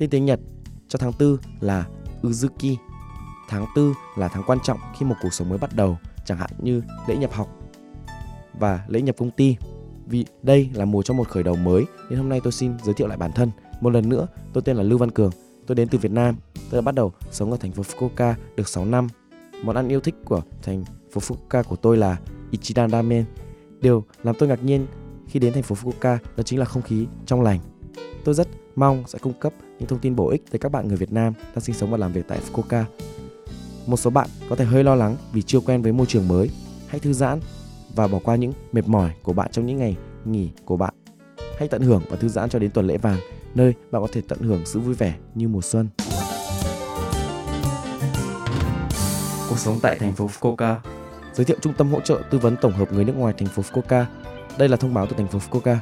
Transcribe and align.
Tên 0.00 0.10
tiếng 0.10 0.24
Nhật 0.24 0.40
cho 0.88 0.98
tháng 0.98 1.12
4 1.20 1.36
là 1.60 1.86
Uzuki. 2.22 2.76
Tháng 3.48 3.66
4 3.76 3.92
là 4.16 4.28
tháng 4.28 4.42
quan 4.46 4.58
trọng 4.62 4.78
khi 4.98 5.06
một 5.06 5.14
cuộc 5.22 5.34
sống 5.34 5.48
mới 5.48 5.58
bắt 5.58 5.76
đầu, 5.76 5.98
chẳng 6.24 6.38
hạn 6.38 6.50
như 6.58 6.82
lễ 7.08 7.16
nhập 7.16 7.32
học 7.32 7.48
và 8.58 8.84
lễ 8.88 9.02
nhập 9.02 9.16
công 9.18 9.30
ty. 9.30 9.56
Vì 10.06 10.24
đây 10.42 10.70
là 10.74 10.84
mùa 10.84 11.02
cho 11.02 11.14
một 11.14 11.28
khởi 11.28 11.42
đầu 11.42 11.56
mới 11.56 11.84
nên 12.10 12.18
hôm 12.18 12.28
nay 12.28 12.40
tôi 12.44 12.52
xin 12.52 12.72
giới 12.82 12.94
thiệu 12.94 13.06
lại 13.06 13.16
bản 13.16 13.32
thân. 13.32 13.50
Một 13.80 13.90
lần 13.90 14.08
nữa, 14.08 14.26
tôi 14.52 14.62
tên 14.62 14.76
là 14.76 14.82
Lưu 14.82 14.98
Văn 14.98 15.10
Cường. 15.10 15.30
Tôi 15.66 15.74
đến 15.74 15.88
từ 15.88 15.98
Việt 15.98 16.12
Nam. 16.12 16.36
Tôi 16.70 16.80
đã 16.80 16.84
bắt 16.84 16.94
đầu 16.94 17.12
sống 17.30 17.50
ở 17.50 17.56
thành 17.56 17.72
phố 17.72 17.82
Fukuoka 17.82 18.34
được 18.56 18.68
6 18.68 18.84
năm. 18.84 19.08
Món 19.62 19.76
ăn 19.76 19.88
yêu 19.88 20.00
thích 20.00 20.14
của 20.24 20.42
thành 20.62 20.84
phố 21.12 21.20
Fukuoka 21.20 21.62
của 21.62 21.76
tôi 21.76 21.96
là 21.96 22.16
Ichiran 22.50 22.90
Ramen. 22.90 23.24
Điều 23.80 24.04
làm 24.22 24.34
tôi 24.38 24.48
ngạc 24.48 24.64
nhiên 24.64 24.86
khi 25.28 25.40
đến 25.40 25.52
thành 25.52 25.62
phố 25.62 25.74
Fukuoka 25.74 26.18
đó 26.36 26.42
chính 26.42 26.58
là 26.58 26.64
không 26.64 26.82
khí 26.82 27.06
trong 27.26 27.42
lành. 27.42 27.60
Tôi 28.24 28.34
rất 28.34 28.48
mong 28.80 29.04
sẽ 29.06 29.18
cung 29.18 29.32
cấp 29.32 29.52
những 29.78 29.88
thông 29.88 29.98
tin 29.98 30.16
bổ 30.16 30.28
ích 30.28 30.42
tới 30.50 30.58
các 30.58 30.72
bạn 30.72 30.88
người 30.88 30.96
Việt 30.96 31.12
Nam 31.12 31.32
đang 31.54 31.60
sinh 31.60 31.74
sống 31.74 31.90
và 31.90 31.96
làm 31.96 32.12
việc 32.12 32.28
tại 32.28 32.40
Fukuoka. 32.40 32.84
Một 33.86 33.96
số 33.96 34.10
bạn 34.10 34.28
có 34.48 34.56
thể 34.56 34.64
hơi 34.64 34.84
lo 34.84 34.94
lắng 34.94 35.16
vì 35.32 35.42
chưa 35.42 35.60
quen 35.60 35.82
với 35.82 35.92
môi 35.92 36.06
trường 36.06 36.28
mới. 36.28 36.50
Hãy 36.86 37.00
thư 37.00 37.12
giãn 37.12 37.40
và 37.94 38.08
bỏ 38.08 38.18
qua 38.24 38.36
những 38.36 38.52
mệt 38.72 38.88
mỏi 38.88 39.10
của 39.22 39.32
bạn 39.32 39.50
trong 39.52 39.66
những 39.66 39.78
ngày 39.78 39.96
nghỉ 40.24 40.50
của 40.64 40.76
bạn. 40.76 40.94
Hãy 41.58 41.68
tận 41.68 41.82
hưởng 41.82 42.02
và 42.10 42.16
thư 42.16 42.28
giãn 42.28 42.50
cho 42.50 42.58
đến 42.58 42.70
tuần 42.70 42.86
lễ 42.86 42.98
vàng, 42.98 43.18
nơi 43.54 43.74
bạn 43.90 44.02
có 44.02 44.08
thể 44.12 44.20
tận 44.28 44.38
hưởng 44.38 44.62
sự 44.66 44.80
vui 44.80 44.94
vẻ 44.94 45.14
như 45.34 45.48
mùa 45.48 45.62
xuân. 45.62 45.88
Cuộc 49.48 49.58
sống 49.58 49.78
tại 49.82 49.98
thành 49.98 50.12
phố 50.12 50.26
Fukuoka. 50.26 50.76
Giới 51.34 51.44
thiệu 51.44 51.56
trung 51.60 51.72
tâm 51.78 51.92
hỗ 51.92 52.00
trợ 52.00 52.22
tư 52.30 52.38
vấn 52.38 52.56
tổng 52.60 52.72
hợp 52.72 52.92
người 52.92 53.04
nước 53.04 53.16
ngoài 53.16 53.34
thành 53.38 53.48
phố 53.48 53.62
Fukuoka. 53.62 54.04
Đây 54.58 54.68
là 54.68 54.76
thông 54.76 54.94
báo 54.94 55.06
từ 55.06 55.16
thành 55.16 55.28
phố 55.28 55.38
Fukuoka. 55.38 55.76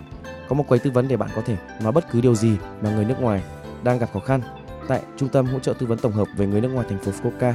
Có 0.48 0.54
một 0.54 0.64
quầy 0.68 0.80
tư 0.80 0.90
vấn 0.90 1.08
để 1.08 1.16
bạn 1.16 1.30
có 1.36 1.42
thể 1.42 1.56
nói 1.82 1.92
bất 1.92 2.10
cứ 2.10 2.20
điều 2.20 2.34
gì 2.34 2.56
mà 2.82 2.90
người 2.90 3.04
nước 3.04 3.20
ngoài 3.20 3.42
đang 3.82 3.98
gặp 3.98 4.10
khó 4.14 4.20
khăn. 4.20 4.40
Tại 4.88 5.02
trung 5.16 5.28
tâm 5.28 5.46
hỗ 5.46 5.58
trợ 5.58 5.72
tư 5.72 5.86
vấn 5.86 5.98
tổng 5.98 6.12
hợp 6.12 6.28
về 6.36 6.46
người 6.46 6.60
nước 6.60 6.68
ngoài 6.68 6.86
thành 6.88 6.98
phố 6.98 7.12
Fukuoka, 7.12 7.52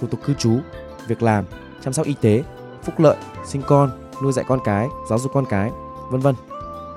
thủ 0.00 0.06
tục 0.06 0.20
cư 0.24 0.34
trú, 0.34 0.58
việc 1.06 1.22
làm, 1.22 1.44
chăm 1.82 1.92
sóc 1.92 2.06
y 2.06 2.14
tế, 2.20 2.44
phúc 2.82 3.00
lợi, 3.00 3.16
sinh 3.44 3.62
con, 3.66 3.90
nuôi 4.22 4.32
dạy 4.32 4.44
con 4.48 4.60
cái, 4.64 4.86
giáo 5.10 5.18
dục 5.18 5.32
con 5.34 5.44
cái, 5.50 5.70
vân 6.10 6.20
vân. 6.20 6.34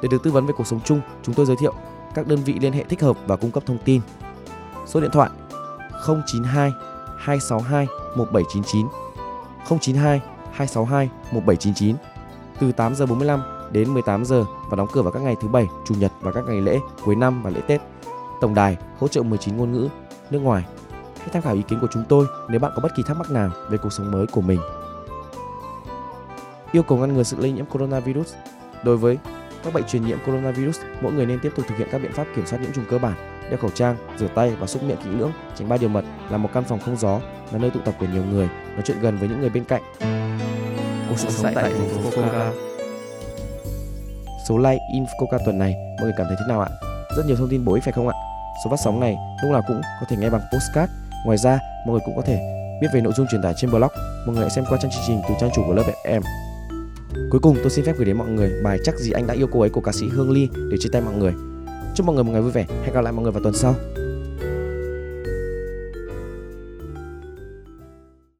Để 0.01 0.09
được 0.11 0.23
tư 0.23 0.31
vấn 0.31 0.45
về 0.45 0.53
cuộc 0.57 0.67
sống 0.67 0.79
chung, 0.85 1.01
chúng 1.23 1.35
tôi 1.35 1.45
giới 1.45 1.55
thiệu 1.59 1.73
các 2.15 2.27
đơn 2.27 2.39
vị 2.43 2.57
liên 2.61 2.73
hệ 2.73 2.83
thích 2.83 3.01
hợp 3.01 3.17
và 3.27 3.35
cung 3.35 3.51
cấp 3.51 3.63
thông 3.65 3.77
tin. 3.85 4.01
Số 4.85 5.01
điện 5.01 5.11
thoại 5.13 5.29
092 6.07 6.71
262 7.17 7.87
1799 8.15 8.87
092 9.79 10.21
262 10.51 11.09
1799 11.31 11.95
từ 12.59 12.71
8 12.71 12.95
giờ 12.95 13.05
45 13.05 13.58
đến 13.71 13.93
18 13.93 14.25
giờ 14.25 14.45
và 14.69 14.75
đóng 14.75 14.87
cửa 14.91 15.01
vào 15.01 15.11
các 15.11 15.19
ngày 15.19 15.35
thứ 15.41 15.47
bảy, 15.47 15.67
chủ 15.85 15.95
nhật 15.95 16.11
và 16.21 16.31
các 16.31 16.43
ngày 16.47 16.61
lễ 16.61 16.79
cuối 17.05 17.15
năm 17.15 17.43
và 17.43 17.49
lễ 17.49 17.61
Tết. 17.67 17.81
Tổng 18.41 18.53
đài 18.53 18.77
hỗ 18.99 19.07
trợ 19.07 19.23
19 19.23 19.57
ngôn 19.57 19.71
ngữ 19.71 19.87
nước 20.29 20.39
ngoài. 20.39 20.63
Hãy 21.19 21.29
tham 21.33 21.41
khảo 21.41 21.53
ý 21.53 21.61
kiến 21.61 21.79
của 21.79 21.87
chúng 21.91 22.03
tôi 22.09 22.25
nếu 22.49 22.59
bạn 22.59 22.71
có 22.75 22.81
bất 22.81 22.95
kỳ 22.95 23.03
thắc 23.03 23.17
mắc 23.17 23.31
nào 23.31 23.49
về 23.69 23.77
cuộc 23.77 23.93
sống 23.93 24.11
mới 24.11 24.27
của 24.27 24.41
mình. 24.41 24.59
Yêu 26.71 26.83
cầu 26.83 26.97
ngăn 26.97 27.13
ngừa 27.13 27.23
sự 27.23 27.37
lây 27.39 27.51
nhiễm 27.51 27.65
coronavirus. 27.65 28.33
Đối 28.83 28.97
với 28.97 29.17
các 29.63 29.73
bệnh 29.73 29.83
truyền 29.83 30.05
nhiễm 30.05 30.17
coronavirus, 30.25 30.79
mỗi 31.01 31.11
người 31.11 31.25
nên 31.25 31.39
tiếp 31.39 31.51
tục 31.55 31.65
thực 31.69 31.77
hiện 31.77 31.87
các 31.91 32.01
biện 32.01 32.11
pháp 32.13 32.27
kiểm 32.35 32.45
soát 32.45 32.61
nhiễm 32.61 32.71
trùng 32.71 32.85
cơ 32.89 32.97
bản, 32.97 33.13
đeo 33.49 33.57
khẩu 33.57 33.69
trang, 33.69 33.95
rửa 34.17 34.27
tay 34.27 34.55
và 34.59 34.67
xúc 34.67 34.83
miệng 34.83 34.97
kỹ 35.03 35.09
lưỡng, 35.09 35.31
tránh 35.55 35.69
ba 35.69 35.77
điều 35.77 35.89
mật, 35.89 36.05
là 36.29 36.37
một 36.37 36.49
căn 36.53 36.63
phòng 36.63 36.79
không 36.79 36.97
gió, 36.97 37.19
là 37.51 37.59
nơi 37.59 37.71
tụ 37.71 37.79
tập 37.85 37.95
của 37.99 38.05
nhiều 38.13 38.23
người, 38.23 38.49
nói 38.73 38.81
chuyện 38.85 38.97
gần 39.01 39.17
với 39.17 39.29
những 39.29 39.41
người 39.41 39.49
bên 39.49 39.63
cạnh. 39.63 39.81
Cuộc 41.09 41.17
sống 41.17 41.53
tại 41.55 41.73
thành 41.73 41.89
phố 41.89 42.09
Fukuoka. 42.09 42.68
Số 44.49 44.57
like 44.57 44.79
in 44.93 45.05
tuần 45.45 45.59
này, 45.59 45.75
mọi 45.97 46.03
người 46.03 46.13
cảm 46.17 46.27
thấy 46.27 46.35
thế 46.39 46.45
nào 46.47 46.61
ạ? 46.61 46.69
Rất 47.17 47.25
nhiều 47.25 47.35
thông 47.35 47.49
tin 47.49 47.65
bổ 47.65 47.73
ích 47.73 47.83
phải 47.83 47.93
không 47.93 48.07
ạ? 48.07 48.13
Số 48.63 48.69
phát 48.69 48.79
sóng 48.83 48.99
này 48.99 49.17
lúc 49.43 49.51
nào 49.51 49.61
cũng 49.67 49.81
có 50.01 50.05
thể 50.09 50.17
nghe 50.17 50.29
bằng 50.29 50.41
postcard. 50.41 50.91
Ngoài 51.25 51.37
ra, 51.37 51.59
mọi 51.85 51.93
người 51.93 52.01
cũng 52.05 52.15
có 52.15 52.21
thể 52.21 52.39
biết 52.81 52.87
về 52.93 53.01
nội 53.01 53.13
dung 53.13 53.27
truyền 53.31 53.41
tải 53.41 53.53
trên 53.57 53.71
blog. 53.71 53.91
Mọi 54.25 54.35
người 54.35 54.41
hãy 54.41 54.49
xem 54.49 54.65
qua 54.69 54.77
trang 54.81 54.91
chương 54.91 55.03
trình 55.07 55.21
từ 55.29 55.35
trang 55.39 55.49
chủ 55.55 55.63
của 55.67 55.73
lớp 55.73 55.83
em. 56.03 56.21
Cuối 57.31 57.39
cùng, 57.41 57.55
tôi 57.55 57.69
xin 57.69 57.85
phép 57.85 57.93
gửi 57.97 58.05
đến 58.05 58.17
mọi 58.17 58.27
người 58.27 58.51
bài 58.63 58.77
chắc 58.83 58.95
gì 58.95 59.11
anh 59.11 59.27
đã 59.27 59.33
yêu 59.33 59.47
cô 59.51 59.59
ấy 59.61 59.69
của 59.69 59.81
ca 59.81 59.91
sĩ 59.91 60.07
Hương 60.09 60.31
Ly 60.31 60.49
để 60.71 60.77
chia 60.79 60.89
tay 60.91 61.01
mọi 61.01 61.13
người. 61.13 61.33
Chúc 61.95 62.05
mọi 62.05 62.15
người 62.15 62.23
một 62.23 62.31
ngày 62.31 62.41
vui 62.41 62.51
vẻ. 62.51 62.65
Hẹn 62.85 62.93
gặp 62.93 63.01
lại 63.01 63.13
mọi 63.13 63.23
người 63.23 63.31
vào 63.31 63.43
tuần 63.43 63.53
sau. 63.53 63.75